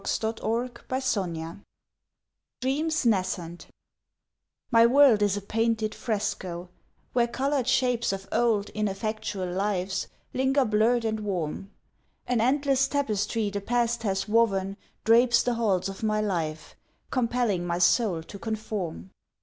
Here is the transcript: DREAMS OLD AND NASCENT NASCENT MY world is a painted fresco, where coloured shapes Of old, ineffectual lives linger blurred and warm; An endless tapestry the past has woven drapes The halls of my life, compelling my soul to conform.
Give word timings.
DREAMS 0.03 0.23
OLD 0.41 0.41
AND 0.41 0.83
NASCENT 0.95 1.63
NASCENT 3.05 3.67
MY 4.71 4.87
world 4.87 5.21
is 5.21 5.37
a 5.37 5.41
painted 5.41 5.93
fresco, 5.93 6.69
where 7.13 7.27
coloured 7.27 7.67
shapes 7.67 8.11
Of 8.11 8.27
old, 8.31 8.69
ineffectual 8.71 9.45
lives 9.51 10.07
linger 10.33 10.65
blurred 10.65 11.05
and 11.05 11.19
warm; 11.19 11.69
An 12.25 12.41
endless 12.41 12.87
tapestry 12.87 13.51
the 13.51 13.61
past 13.61 14.01
has 14.01 14.27
woven 14.27 14.75
drapes 15.03 15.43
The 15.43 15.53
halls 15.53 15.87
of 15.87 16.01
my 16.01 16.19
life, 16.19 16.75
compelling 17.11 17.67
my 17.67 17.77
soul 17.77 18.23
to 18.23 18.39
conform. 18.39 19.11